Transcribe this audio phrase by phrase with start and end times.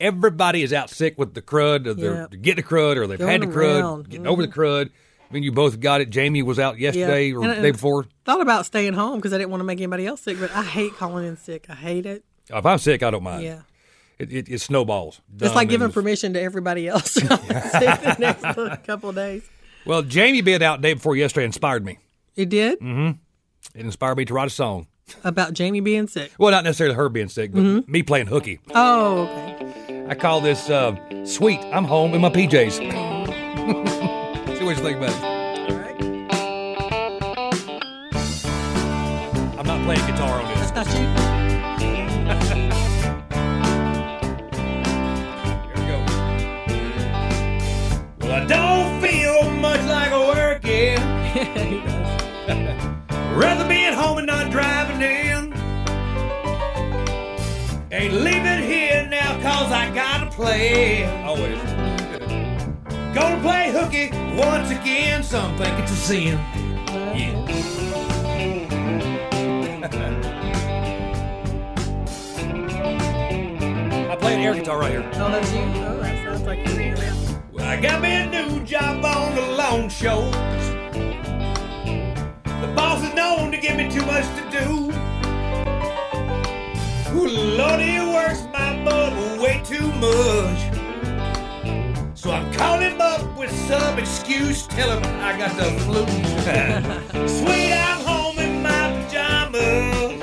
[0.00, 2.36] Everybody is out sick with the crud, or they're Yeah.
[2.36, 4.02] getting the crud, or they've had the crud, around.
[4.02, 4.10] Mm-hmm.
[4.10, 4.90] getting over the crud.
[5.28, 6.10] I mean, you both got it.
[6.10, 8.06] Jamie was out yesterday or And- day before.
[8.24, 10.62] Thought about staying home because I didn't want to make anybody else sick, but I
[10.62, 11.66] hate calling in sick.
[11.68, 12.24] I hate it.
[12.48, 13.42] If I'm sick, I don't mind.
[13.44, 13.62] Yeah.
[14.18, 15.20] It, it, it snowballs.
[15.40, 19.42] It's like giving permission to everybody else to the next couple of days.
[19.84, 21.98] Well, Jamie being out day before yesterday inspired me.
[22.34, 23.18] It did Mm-hmm.
[23.78, 24.86] It inspired me to write a song.
[25.24, 26.32] About Jamie being sick.
[26.38, 27.90] Well, not necessarily her being sick, but Mm-hmm.
[27.90, 28.58] me playing hooky.
[28.74, 30.06] Oh, okay.
[30.08, 32.72] I call this uh, "Sweet." I'm home in my PJs.
[34.58, 35.22] See what you think about it.
[35.70, 35.96] All right.
[39.58, 40.70] I'm not playing guitar on this.
[40.70, 41.75] That's not you.
[57.92, 61.04] Ain't leaving here now cause I gotta play.
[61.22, 61.56] Always.
[63.14, 65.22] Gonna play hooky once again.
[65.22, 66.36] Some think it's a sin.
[67.14, 67.46] Yeah.
[74.10, 75.08] I play an air guitar right here.
[75.14, 75.60] Oh, that's you.
[75.60, 76.96] Oh, that sounds like you.
[77.52, 80.28] Well, I got me a new job on the long show.
[82.60, 84.45] The boss is known to give me too much to
[87.78, 87.82] do.
[87.82, 90.60] Ooh, Lord, he works my butt way too much.
[92.14, 96.06] So I'm calling him up with some excuse, tell him I got the flu.
[97.28, 100.20] Sweet, I'm home in my pajamas.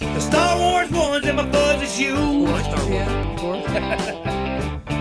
[0.00, 2.66] The Star Wars ones and my fuzzy shoes.
[2.88, 3.64] Yeah, of course.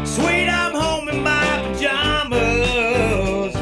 [0.10, 3.56] Sweet, I'm home in my pajamas.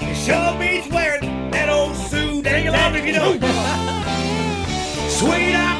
[0.00, 2.44] It sure beats wearing that old suit.
[2.44, 3.32] Sing along if you know.
[5.08, 5.71] Sweet, I'm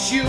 [0.00, 0.24] shoes.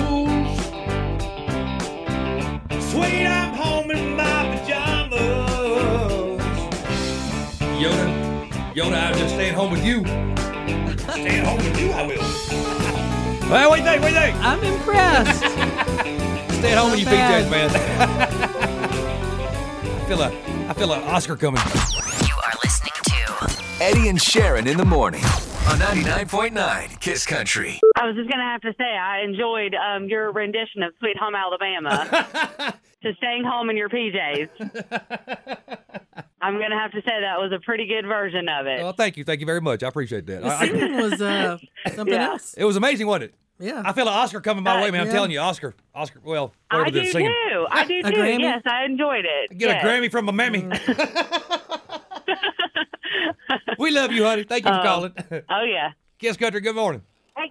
[2.91, 6.41] Sweet, I'm home in my pajamas.
[7.79, 8.05] Yoda,
[8.73, 10.03] Yoda, I'm just staying home with you.
[11.11, 12.21] Staying home with you, I will.
[13.49, 14.01] Well, what do you think?
[14.03, 14.35] What do you think?
[14.43, 15.39] I'm impressed.
[16.59, 17.69] Stay at home with you Not PJs, man.
[20.01, 20.27] I feel a,
[20.69, 21.61] I feel an Oscar coming.
[22.27, 23.49] You are listening to
[23.81, 27.79] Eddie and Sharon in the morning on 99.9 Kiss Country.
[28.01, 31.35] I was just gonna have to say I enjoyed um, your rendition of "Sweet Home
[31.35, 34.49] Alabama." to staying home in your PJs.
[36.41, 38.81] I'm gonna have to say that was a pretty good version of it.
[38.81, 39.83] Well, thank you, thank you very much.
[39.83, 40.41] I appreciate that.
[40.41, 41.57] The I- I- singing was uh,
[41.95, 42.29] something Yeah.
[42.31, 42.53] else.
[42.55, 43.35] it was amazing, wasn't it?
[43.59, 43.83] Yeah.
[43.85, 45.01] I feel an Oscar coming my Uh, way, man.
[45.01, 45.13] I'm yeah.
[45.13, 46.19] telling you, Oscar, Oscar.
[46.23, 47.35] Well, I whatever do they're singing.
[47.51, 47.67] too.
[47.69, 48.17] I do A too.
[48.17, 48.39] Grammy?
[48.39, 49.55] Yes, I enjoyed it.
[49.57, 49.83] Get Yes.
[49.83, 50.61] a Grammy from my mammy.
[53.77, 54.43] we love you, honey.
[54.43, 54.83] Thank you for Oh.
[54.83, 55.13] calling.
[55.49, 55.91] Oh yeah.
[56.17, 56.61] Kiss Country.
[56.61, 57.01] Good morning.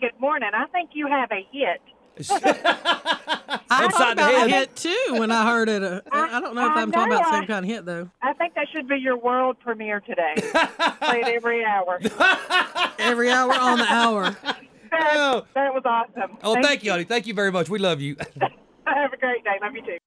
[0.00, 0.50] Hey, good morning.
[0.54, 1.80] I think you have a hit.
[2.30, 4.46] I Upside thought the about head.
[4.46, 5.82] a hit too when I heard it.
[5.82, 7.84] Uh, I I don't know if I I'm talking about the same kind of hit
[7.86, 8.10] though.
[8.22, 10.34] I think that should be your world premiere today.
[11.00, 11.98] Played every hour.
[12.98, 14.36] Every hour on the hour.
[14.42, 14.60] That,
[15.14, 15.46] Oh.
[15.54, 16.36] that was awesome.
[16.42, 17.04] Oh, thank you, honey.
[17.04, 17.68] Thank you very much.
[17.70, 18.16] We love you.
[18.86, 19.56] Have a great day.
[19.62, 19.98] Love you too.